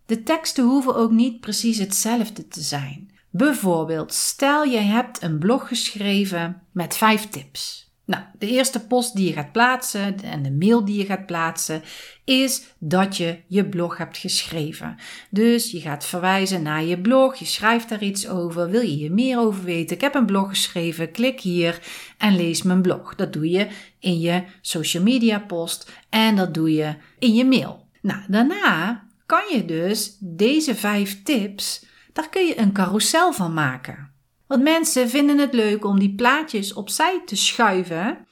De 0.06 0.22
teksten 0.22 0.64
hoeven 0.64 0.96
ook 0.96 1.10
niet 1.10 1.40
precies 1.40 1.78
hetzelfde 1.78 2.48
te 2.48 2.60
zijn. 2.60 3.10
Bijvoorbeeld, 3.30 4.12
stel 4.12 4.68
jij 4.68 4.84
hebt 4.84 5.22
een 5.22 5.38
blog 5.38 5.68
geschreven 5.68 6.62
met 6.72 6.96
vijf 6.96 7.28
tips. 7.28 7.85
Nou, 8.06 8.22
de 8.38 8.46
eerste 8.46 8.86
post 8.86 9.16
die 9.16 9.26
je 9.26 9.32
gaat 9.32 9.52
plaatsen 9.52 10.22
en 10.22 10.42
de 10.42 10.50
mail 10.50 10.84
die 10.84 10.98
je 10.98 11.04
gaat 11.04 11.26
plaatsen 11.26 11.82
is 12.24 12.62
dat 12.78 13.16
je 13.16 13.38
je 13.46 13.68
blog 13.68 13.96
hebt 13.96 14.16
geschreven. 14.16 14.96
Dus 15.30 15.70
je 15.70 15.80
gaat 15.80 16.04
verwijzen 16.04 16.62
naar 16.62 16.84
je 16.84 17.00
blog, 17.00 17.36
je 17.36 17.44
schrijft 17.44 17.88
daar 17.88 18.02
iets 18.02 18.28
over, 18.28 18.70
wil 18.70 18.80
je 18.80 18.86
hier 18.86 19.12
meer 19.12 19.38
over 19.38 19.64
weten? 19.64 19.96
Ik 19.96 20.02
heb 20.02 20.14
een 20.14 20.26
blog 20.26 20.48
geschreven, 20.48 21.10
klik 21.10 21.40
hier 21.40 21.80
en 22.18 22.36
lees 22.36 22.62
mijn 22.62 22.82
blog. 22.82 23.14
Dat 23.14 23.32
doe 23.32 23.50
je 23.50 23.68
in 23.98 24.20
je 24.20 24.42
social 24.60 25.02
media 25.02 25.38
post 25.38 25.92
en 26.08 26.36
dat 26.36 26.54
doe 26.54 26.72
je 26.72 26.94
in 27.18 27.34
je 27.34 27.44
mail. 27.44 27.86
Nou, 28.02 28.20
daarna 28.28 29.04
kan 29.26 29.42
je 29.52 29.64
dus 29.64 30.16
deze 30.20 30.74
vijf 30.74 31.22
tips, 31.22 31.84
daar 32.12 32.28
kun 32.28 32.46
je 32.46 32.58
een 32.58 32.72
carousel 32.72 33.32
van 33.32 33.54
maken. 33.54 34.14
Want 34.46 34.62
mensen 34.62 35.08
vinden 35.08 35.38
het 35.38 35.54
leuk 35.54 35.84
om 35.84 35.98
die 35.98 36.14
plaatjes 36.14 36.72
opzij 36.72 37.22
te 37.24 37.36
schuiven. 37.36 38.26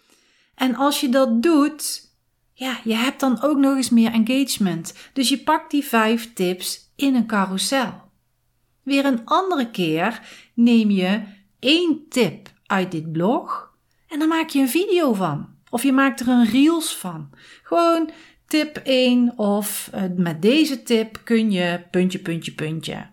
En 0.55 0.75
als 0.75 1.01
je 1.01 1.09
dat 1.09 1.43
doet, 1.43 2.11
ja, 2.53 2.81
je 2.85 2.95
hebt 2.95 3.21
dan 3.21 3.43
ook 3.43 3.57
nog 3.57 3.77
eens 3.77 3.91
meer 3.91 4.13
engagement. 4.13 4.95
Dus 5.13 5.29
je 5.29 5.39
pakt 5.39 5.71
die 5.71 5.85
vijf 5.85 6.33
tips 6.33 6.93
in 6.97 7.15
een 7.15 7.27
carousel. 7.27 8.03
Weer 8.83 9.05
een 9.05 9.25
andere 9.25 9.71
keer 9.71 10.21
neem 10.55 10.91
je 10.91 11.23
één 11.59 12.09
tip 12.09 12.53
uit 12.67 12.91
dit 12.91 13.13
blog 13.13 13.73
en 14.09 14.19
dan 14.19 14.29
maak 14.29 14.49
je 14.49 14.61
een 14.61 14.69
video 14.69 15.13
van. 15.13 15.49
Of 15.71 15.83
je 15.83 15.93
maakt 15.93 16.21
er 16.21 16.29
een 16.29 16.47
reels 16.47 16.97
van. 16.97 17.31
Gewoon 17.63 18.11
tip 18.47 18.77
1 18.77 19.33
of 19.39 19.91
uh, 19.95 20.03
met 20.17 20.43
deze 20.43 20.83
tip 20.83 21.21
kun 21.25 21.51
je 21.51 21.83
puntje, 21.91 22.19
puntje, 22.19 22.53
puntje. 22.53 23.07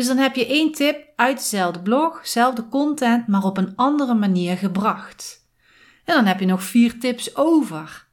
Dus 0.00 0.08
dan 0.08 0.18
heb 0.18 0.34
je 0.34 0.46
één 0.46 0.72
tip 0.72 1.06
uit 1.16 1.36
dezelfde 1.36 1.80
blog, 1.80 2.20
dezelfde 2.22 2.68
content, 2.68 3.26
maar 3.26 3.44
op 3.44 3.56
een 3.56 3.72
andere 3.76 4.14
manier 4.14 4.56
gebracht. 4.56 5.46
En 6.04 6.14
dan 6.14 6.24
heb 6.24 6.40
je 6.40 6.46
nog 6.46 6.62
vier 6.62 6.98
tips 6.98 7.36
over. 7.36 8.06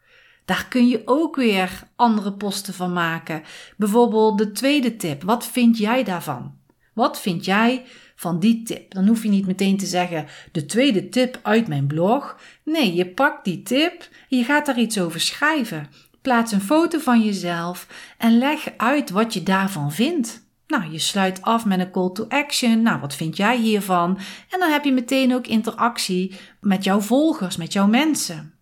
Daar 0.46 0.68
kun 0.70 0.88
je 0.88 1.02
ook 1.06 1.36
weer 1.36 1.84
andere 1.96 2.34
posten 2.34 2.74
van 2.74 2.94
maken. 2.94 3.44
Bijvoorbeeld 3.78 4.38
de 4.38 4.52
tweede 4.52 4.96
tip. 4.96 5.24
Wat 5.24 5.46
vind 5.46 5.78
jij 5.78 6.04
daarvan? 6.04 6.58
Wat 6.94 7.22
vind 7.22 7.46
jij 7.46 7.86
van 8.16 8.40
die 8.40 8.64
tip? 8.64 8.94
Dan 8.94 9.08
hoef 9.08 9.24
je 9.24 9.30
niet 9.30 9.48
meteen 9.48 9.78
te 9.78 9.86
zeggen 9.86 10.26
de 10.52 10.66
tweede 10.66 11.10
tip 11.10 11.40
uit 11.42 11.68
mijn 11.68 11.88
blog. 11.88 12.40
Nee, 12.64 12.94
je 12.94 13.08
pakt 13.08 13.46
die 13.46 13.64
tip 13.64 14.10
je 14.28 14.44
gaat 14.44 14.66
daar 14.66 14.80
iets 14.80 15.00
over 15.00 15.20
schrijven. 15.20 15.90
Plaats 16.22 16.52
een 16.52 16.62
foto 16.62 17.00
van 17.00 17.22
jezelf 17.22 17.88
en 18.18 18.38
leg 18.38 18.70
uit 18.78 19.10
wat 19.10 19.34
je 19.34 19.44
daarvan 19.44 19.92
vindt. 19.92 20.46
Nou, 20.68 20.92
je 20.92 21.00
sluit 21.00 21.42
af 21.42 21.66
met 21.66 21.80
een 21.80 21.92
call 21.92 22.12
to 22.12 22.26
action. 22.28 22.82
Nou, 22.82 23.00
wat 23.00 23.16
vind 23.16 23.38
jij 23.38 23.58
hiervan? 23.58 24.18
En 24.50 24.60
dan 24.60 24.72
heb 24.72 24.84
je 24.84 24.92
meteen 24.92 25.34
ook 25.34 25.48
interactie 25.48 26.36
met 26.62 26.84
jouw 26.84 27.00
volgers, 27.00 27.58
met 27.58 27.74
jouw 27.74 27.88
mensen. 27.88 28.54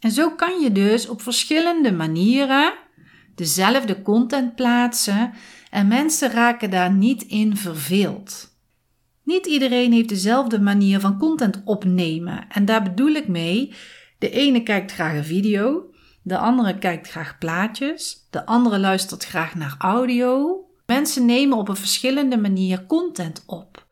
En 0.00 0.10
zo 0.10 0.30
kan 0.30 0.60
je 0.60 0.72
dus 0.72 1.08
op 1.08 1.22
verschillende 1.22 1.92
manieren 1.92 2.74
dezelfde 3.34 4.02
content 4.02 4.54
plaatsen 4.54 5.32
en 5.70 5.88
mensen 5.88 6.30
raken 6.30 6.70
daar 6.70 6.92
niet 6.92 7.22
in 7.22 7.56
verveeld. 7.56 8.48
Niet 9.22 9.46
iedereen 9.46 9.92
heeft 9.92 10.08
dezelfde 10.08 10.60
manier 10.60 11.00
van 11.00 11.18
content 11.18 11.62
opnemen 11.64 12.48
en 12.48 12.64
daar 12.64 12.82
bedoel 12.82 13.12
ik 13.12 13.28
mee: 13.28 13.74
de 14.18 14.30
ene 14.30 14.62
kijkt 14.62 14.92
graag 14.92 15.14
een 15.14 15.24
video, 15.24 15.90
de 16.22 16.38
andere 16.38 16.78
kijkt 16.78 17.08
graag 17.08 17.38
plaatjes, 17.38 18.26
de 18.30 18.46
andere 18.46 18.78
luistert 18.78 19.24
graag 19.24 19.54
naar 19.54 19.74
audio 19.78 20.64
Mensen 20.90 21.26
nemen 21.26 21.58
op 21.58 21.68
een 21.68 21.76
verschillende 21.76 22.36
manier 22.36 22.86
content 22.86 23.42
op. 23.46 23.86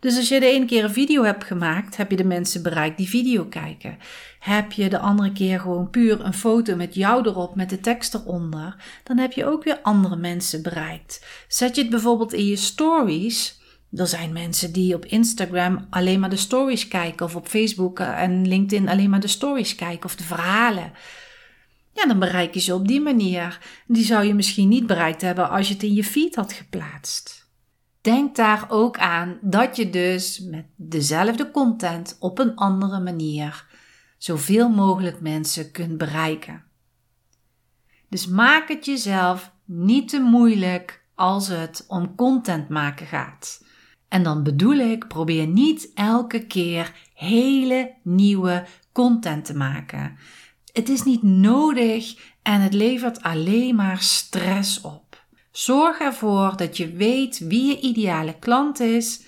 Dus 0.00 0.16
als 0.16 0.28
je 0.28 0.40
de 0.40 0.46
ene 0.46 0.64
keer 0.64 0.84
een 0.84 0.92
video 0.92 1.22
hebt 1.22 1.44
gemaakt, 1.44 1.96
heb 1.96 2.10
je 2.10 2.16
de 2.16 2.24
mensen 2.24 2.62
bereikt 2.62 2.96
die 2.96 3.08
video 3.08 3.44
kijken. 3.44 3.98
Heb 4.38 4.72
je 4.72 4.88
de 4.88 4.98
andere 4.98 5.32
keer 5.32 5.60
gewoon 5.60 5.90
puur 5.90 6.24
een 6.24 6.34
foto 6.34 6.76
met 6.76 6.94
jou 6.94 7.28
erop 7.28 7.54
met 7.54 7.70
de 7.70 7.80
tekst 7.80 8.14
eronder, 8.14 8.76
dan 9.04 9.18
heb 9.18 9.32
je 9.32 9.46
ook 9.46 9.64
weer 9.64 9.78
andere 9.82 10.16
mensen 10.16 10.62
bereikt. 10.62 11.26
Zet 11.48 11.74
je 11.74 11.80
het 11.80 11.90
bijvoorbeeld 11.90 12.32
in 12.32 12.46
je 12.46 12.56
stories. 12.56 13.60
Er 13.92 14.06
zijn 14.06 14.32
mensen 14.32 14.72
die 14.72 14.94
op 14.94 15.04
Instagram 15.04 15.86
alleen 15.90 16.20
maar 16.20 16.30
de 16.30 16.36
stories 16.36 16.88
kijken, 16.88 17.26
of 17.26 17.36
op 17.36 17.48
Facebook 17.48 17.98
en 18.00 18.48
LinkedIn 18.48 18.88
alleen 18.88 19.10
maar 19.10 19.20
de 19.20 19.26
stories 19.26 19.74
kijken 19.74 20.04
of 20.04 20.16
de 20.16 20.24
verhalen. 20.24 20.92
Ja, 21.94 22.06
dan 22.06 22.18
bereik 22.18 22.54
je 22.54 22.60
ze 22.60 22.74
op 22.74 22.88
die 22.88 23.00
manier. 23.00 23.58
Die 23.86 24.04
zou 24.04 24.24
je 24.24 24.34
misschien 24.34 24.68
niet 24.68 24.86
bereikt 24.86 25.20
hebben 25.20 25.50
als 25.50 25.68
je 25.68 25.74
het 25.74 25.82
in 25.82 25.94
je 25.94 26.04
feed 26.04 26.34
had 26.34 26.52
geplaatst. 26.52 27.48
Denk 28.00 28.36
daar 28.36 28.66
ook 28.68 28.98
aan 28.98 29.38
dat 29.40 29.76
je 29.76 29.90
dus 29.90 30.40
met 30.40 30.64
dezelfde 30.76 31.50
content 31.50 32.16
op 32.20 32.38
een 32.38 32.54
andere 32.54 33.00
manier 33.00 33.66
zoveel 34.18 34.68
mogelijk 34.68 35.20
mensen 35.20 35.70
kunt 35.70 35.98
bereiken. 35.98 36.64
Dus 38.08 38.26
maak 38.26 38.68
het 38.68 38.84
jezelf 38.84 39.52
niet 39.64 40.08
te 40.08 40.20
moeilijk 40.20 41.04
als 41.14 41.48
het 41.48 41.84
om 41.88 42.14
content 42.14 42.68
maken 42.68 43.06
gaat. 43.06 43.64
En 44.08 44.22
dan 44.22 44.42
bedoel 44.42 44.76
ik, 44.76 45.08
probeer 45.08 45.46
niet 45.46 45.90
elke 45.94 46.46
keer 46.46 46.92
hele 47.14 47.94
nieuwe 48.02 48.64
content 48.92 49.44
te 49.44 49.56
maken. 49.56 50.16
Het 50.74 50.88
is 50.88 51.02
niet 51.02 51.22
nodig 51.22 52.16
en 52.42 52.60
het 52.60 52.72
levert 52.74 53.22
alleen 53.22 53.74
maar 53.74 54.00
stress 54.00 54.80
op. 54.80 55.24
Zorg 55.50 55.98
ervoor 55.98 56.56
dat 56.56 56.76
je 56.76 56.92
weet 56.92 57.38
wie 57.38 57.66
je 57.66 57.80
ideale 57.80 58.38
klant 58.38 58.80
is, 58.80 59.22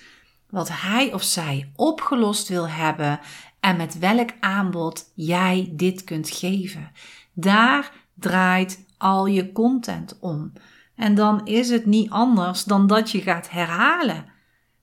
wat 0.49 0.69
hij 0.71 1.13
of 1.13 1.23
zij 1.23 1.71
opgelost 1.75 2.47
wil 2.47 2.69
hebben 2.69 3.19
en 3.59 3.77
met 3.77 3.99
welk 3.99 4.29
aanbod 4.39 5.11
jij 5.15 5.69
dit 5.71 6.03
kunt 6.03 6.29
geven. 6.29 6.91
Daar 7.33 7.91
draait 8.13 8.85
al 8.97 9.25
je 9.25 9.51
content 9.51 10.17
om. 10.19 10.53
En 10.95 11.15
dan 11.15 11.45
is 11.45 11.69
het 11.69 11.85
niet 11.85 12.09
anders 12.09 12.63
dan 12.63 12.87
dat 12.87 13.11
je 13.11 13.21
gaat 13.21 13.49
herhalen. 13.49 14.25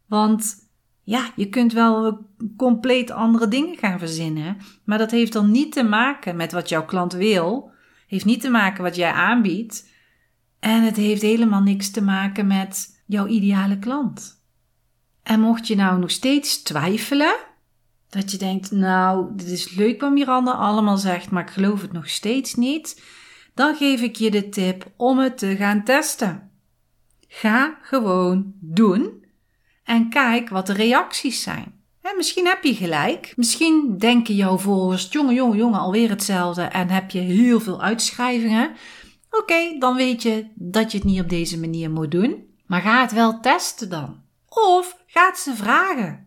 Want 0.07 0.64
ja, 1.05 1.31
je 1.37 1.49
kunt 1.49 1.73
wel 1.73 2.27
compleet 2.57 3.11
andere 3.11 3.49
dingen 3.49 3.77
gaan 3.77 3.99
verzinnen, 3.99 4.57
maar 4.85 4.99
dat 4.99 5.11
heeft 5.11 5.33
dan 5.33 5.51
niet 5.51 5.73
te 5.73 5.83
maken 5.83 6.37
met 6.37 6.53
wat 6.53 6.69
jouw 6.69 6.85
klant 6.85 7.13
wil, 7.13 7.71
heeft 8.07 8.25
niet 8.25 8.41
te 8.41 8.51
maken 8.51 8.83
wat 8.83 8.97
jij 8.97 9.13
aanbiedt 9.13 9.89
en 10.61 10.83
het 10.83 10.97
heeft 10.97 11.23
helemaal 11.23 11.63
niks 11.63 11.91
te 11.91 12.03
maken 12.03 12.47
met 12.47 13.03
jouw 13.07 13.27
ideale 13.27 13.79
klant. 13.79 14.43
En 15.23 15.41
mocht 15.41 15.67
je 15.67 15.77
nou 15.77 15.99
nog 15.99 16.11
steeds 16.11 16.63
twijfelen, 16.63 17.37
dat 18.09 18.31
je 18.31 18.39
denkt, 18.39 18.71
nou, 18.71 19.37
dit 19.37 19.47
is 19.47 19.75
leuk 19.75 20.01
wat 20.01 20.13
Miranda 20.13 20.51
allemaal 20.51 20.97
zegt, 20.97 21.31
maar 21.31 21.43
ik 21.43 21.51
geloof 21.51 21.81
het 21.81 21.93
nog 21.93 22.09
steeds 22.09 22.55
niet, 22.55 23.03
dan 23.55 23.75
geef 23.75 24.01
ik 24.01 24.17
je 24.17 24.31
de 24.31 24.49
tip 24.49 24.93
om 24.97 25.19
het 25.19 25.39
te 25.39 25.57
gaan 25.57 25.85
testen. 25.85 26.51
Ga 27.29 27.79
gewoon 27.83 28.53
doen 28.61 29.24
en 29.85 30.09
kijk 30.09 30.49
wat 30.49 30.67
de 30.67 30.73
reacties 30.73 31.43
zijn. 31.43 31.83
misschien 32.17 32.47
heb 32.47 32.65
je 32.65 32.75
gelijk. 32.75 33.33
Misschien 33.37 33.99
denken 33.99 34.35
jouw 34.35 34.59
volgers, 34.59 35.09
jongen, 35.11 35.35
jongen, 35.35 35.57
jongen, 35.57 35.81
alweer 35.81 36.09
hetzelfde 36.09 36.63
en 36.63 36.89
heb 36.89 37.11
je 37.11 37.19
heel 37.19 37.61
veel 37.61 37.83
uitschrijvingen. 37.83 38.73
Oké, 39.31 39.79
dan 39.79 39.97
weet 39.97 40.23
je 40.23 40.47
dat 40.55 40.93
je 40.93 40.99
het 40.99 41.07
niet 41.07 41.21
op 41.21 41.29
deze 41.29 41.59
manier 41.59 41.91
moet 41.91 42.11
doen. 42.11 42.55
Maar 42.67 42.81
ga 42.81 43.01
het 43.01 43.13
wel 43.13 43.41
testen 43.41 43.91
dan. 43.91 44.23
Of 44.49 44.97
ga 45.07 45.27
het 45.27 45.39
ze 45.39 45.55
vragen. 45.55 46.27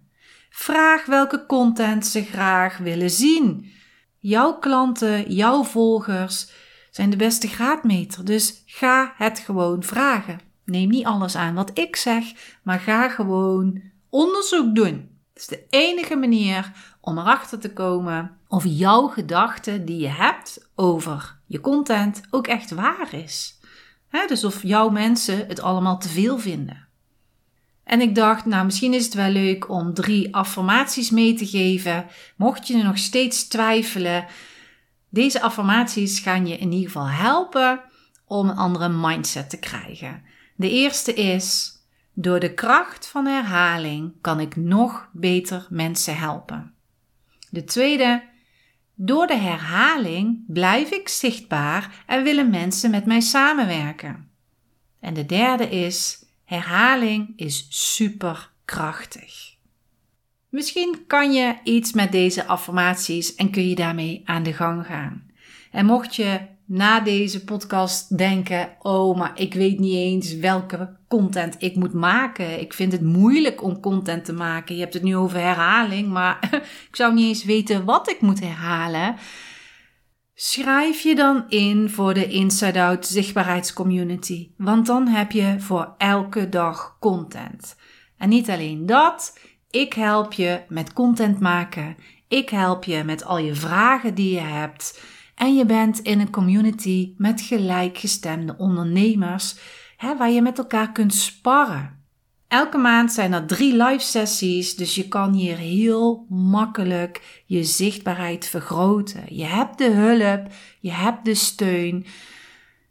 Vraag 0.50 1.06
welke 1.06 1.46
content 1.46 2.06
ze 2.06 2.24
graag 2.24 2.78
willen 2.78 3.10
zien. 3.10 3.72
Jouw 4.20 4.54
klanten, 4.54 5.34
jouw 5.34 5.64
volgers 5.64 6.52
zijn 6.92 7.10
de 7.10 7.16
beste 7.16 7.48
graadmeter, 7.48 8.26
dus 8.26 8.64
ga 8.66 9.14
het 9.18 9.40
gewoon 9.40 9.84
vragen. 9.84 10.40
Neem 10.68 10.90
niet 10.90 11.06
alles 11.06 11.36
aan 11.36 11.54
wat 11.54 11.78
ik 11.78 11.96
zeg, 11.96 12.24
maar 12.64 12.80
ga 12.80 13.10
gewoon 13.10 13.82
onderzoek 14.10 14.76
doen. 14.76 15.10
Dat 15.34 15.44
is 15.44 15.48
de 15.48 15.66
enige 15.70 16.16
manier 16.16 16.72
om 17.02 17.18
erachter 17.18 17.60
te 17.60 17.74
komen 17.74 18.38
of 18.48 18.64
jouw 18.66 19.08
gedachte 19.08 19.84
die 19.84 20.00
je 20.00 20.08
hebt 20.08 20.70
over 20.76 21.38
je 21.46 21.60
content 21.60 22.22
ook 22.30 22.48
echt 22.48 22.72
waar 22.72 23.14
is. 23.14 23.60
dus 24.28 24.44
of 24.44 24.64
jouw 24.64 24.90
mensen 24.90 25.48
het 25.48 25.62
allemaal 25.62 26.00
te 26.00 26.10
veel 26.10 26.40
vinden. 26.40 26.88
En 27.84 28.02
ik 28.02 28.16
dacht, 28.16 28.46
nou, 28.46 28.66
misschien 28.66 28.94
is 28.94 29.06
het 29.06 29.14
wel 29.14 29.30
leuk 29.30 29.70
om 29.70 29.94
drie 29.94 30.36
affirmaties 30.36 31.10
mee 31.10 31.34
te 31.34 31.46
geven. 31.46 32.06
Mocht 32.36 32.68
je 32.68 32.84
nog 32.84 32.98
steeds 32.98 33.48
twijfelen, 33.48 34.26
deze 35.10 35.42
affirmaties 35.42 36.20
gaan 36.20 36.48
je 36.48 36.58
in 36.58 36.72
ieder 36.72 36.92
geval 36.92 37.08
helpen 37.08 37.82
om 38.26 38.50
een 38.50 38.58
andere 38.58 38.90
mindset 38.90 39.50
te 39.50 39.60
krijgen. 39.60 40.24
De 40.58 40.70
eerste 40.70 41.14
is: 41.14 41.72
door 42.14 42.40
de 42.40 42.54
kracht 42.54 43.08
van 43.08 43.26
herhaling 43.26 44.14
kan 44.22 44.40
ik 44.40 44.56
nog 44.56 45.10
beter 45.14 45.68
mensen 45.70 46.18
helpen. 46.18 46.74
De 47.50 47.64
tweede: 47.64 48.24
door 48.96 49.28
de 49.28 49.38
herhaling 49.38 50.44
blijf 50.48 50.92
ik 50.92 51.08
zichtbaar 51.08 52.04
en 52.06 52.24
willen 52.24 52.50
mensen 52.50 52.92
met 52.92 53.06
mij 53.06 53.22
samenwerken. 53.22 54.30
En 55.00 55.14
de 55.14 55.26
derde 55.26 55.70
is: 55.70 56.26
herhaling 56.46 57.34
is 57.36 57.68
superkrachtig. 57.70 59.56
Misschien 60.50 61.04
kan 61.08 61.34
je 61.34 61.58
iets 61.64 61.94
met 61.94 62.12
deze 62.12 62.46
affirmaties 62.46 63.36
en 63.36 63.52
kun 63.52 63.70
je 63.70 63.76
daarmee 63.76 64.22
aan 64.26 64.44
de 64.44 64.54
gang 64.54 64.86
gaan. 64.86 65.32
En 65.72 65.86
mocht 65.86 66.16
je 66.16 66.40
na 66.68 67.00
deze 67.00 67.44
podcast 67.44 68.18
denken: 68.18 68.70
Oh, 68.80 69.18
maar 69.18 69.32
ik 69.36 69.54
weet 69.54 69.80
niet 69.80 69.96
eens 69.96 70.36
welke 70.36 70.96
content 71.08 71.56
ik 71.60 71.76
moet 71.76 71.94
maken. 71.94 72.60
Ik 72.60 72.74
vind 72.74 72.92
het 72.92 73.02
moeilijk 73.02 73.64
om 73.64 73.80
content 73.80 74.26
te 74.26 74.34
maken. 74.34 74.76
Je 74.76 74.82
hebt 74.82 74.94
het 74.94 75.04
nu 75.04 75.16
over 75.16 75.40
herhaling, 75.40 76.08
maar 76.08 76.50
ik 76.90 76.96
zou 76.96 77.14
niet 77.14 77.28
eens 77.28 77.44
weten 77.44 77.86
wat 77.86 78.10
ik 78.10 78.22
moet 78.22 78.40
herhalen. 78.40 79.16
Schrijf 80.34 81.02
je 81.02 81.16
dan 81.16 81.46
in 81.50 81.90
voor 81.90 82.14
de 82.14 82.28
Inside 82.28 82.82
Out 82.82 83.08
zichtbaarheidscommunity, 83.08 84.52
want 84.58 84.86
dan 84.86 85.08
heb 85.08 85.32
je 85.32 85.56
voor 85.60 85.94
elke 85.98 86.50
dag 86.50 86.98
content. 87.00 87.76
En 88.18 88.30
niet 88.30 88.50
alleen 88.50 88.86
dat, 88.86 89.40
ik 89.70 89.94
help 89.94 90.34
je 90.34 90.62
met 90.68 90.94
content 90.94 91.40
maken. 91.40 91.96
Ik 92.28 92.50
help 92.50 92.84
je 92.84 93.04
met 93.04 93.26
al 93.26 93.38
je 93.38 93.56
vragen 93.56 94.16
die 94.16 94.34
je 94.34 94.40
hebt. 94.40 95.02
En 95.38 95.56
je 95.56 95.66
bent 95.66 96.00
in 96.00 96.20
een 96.20 96.30
community 96.30 97.14
met 97.18 97.42
gelijkgestemde 97.42 98.56
ondernemers, 98.58 99.56
hè, 99.98 100.18
waar 100.18 100.32
je 100.32 100.42
met 100.42 100.58
elkaar 100.58 100.92
kunt 100.92 101.14
sparren. 101.14 102.06
Elke 102.48 102.78
maand 102.78 103.12
zijn 103.12 103.34
er 103.34 103.46
drie 103.46 103.84
live 103.84 104.04
sessies, 104.04 104.76
dus 104.76 104.96
je 104.96 105.08
kan 105.08 105.34
hier 105.34 105.58
heel 105.58 106.26
makkelijk 106.30 107.44
je 107.46 107.64
zichtbaarheid 107.64 108.46
vergroten. 108.46 109.24
Je 109.36 109.46
hebt 109.46 109.78
de 109.78 109.90
hulp, 109.90 110.48
je 110.80 110.92
hebt 110.92 111.26
de 111.26 111.36
steun. 111.36 112.06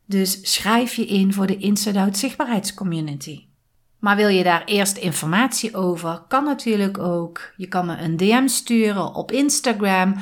Dus 0.05 0.55
schrijf 0.55 0.95
je 0.95 1.07
in 1.07 1.33
voor 1.33 1.47
de 1.47 1.57
Inside 1.57 2.01
Out 2.01 2.17
Zichtbaarheidscommunity. 2.17 3.46
Maar 4.07 4.17
wil 4.17 4.29
je 4.29 4.43
daar 4.43 4.65
eerst 4.65 4.97
informatie 4.97 5.75
over, 5.75 6.23
kan 6.29 6.45
natuurlijk 6.45 6.99
ook. 6.99 7.53
Je 7.57 7.67
kan 7.67 7.87
me 7.87 7.97
een 7.97 8.17
DM 8.17 8.47
sturen 8.47 9.15
op 9.15 9.33
Instagram, 9.33 10.15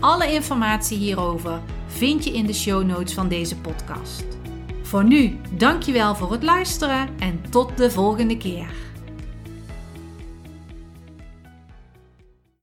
Alle 0.00 0.32
informatie 0.32 0.98
hierover 0.98 1.60
vind 1.86 2.24
je 2.24 2.30
in 2.30 2.46
de 2.46 2.54
show 2.54 2.84
notes 2.84 3.14
van 3.14 3.28
deze 3.28 3.56
podcast. 3.56 4.39
Voor 4.90 5.04
nu, 5.04 5.36
dankjewel 5.50 6.14
voor 6.14 6.32
het 6.32 6.42
luisteren 6.42 7.08
en 7.18 7.40
tot 7.50 7.76
de 7.76 7.90
volgende 7.90 8.36
keer. 8.36 8.89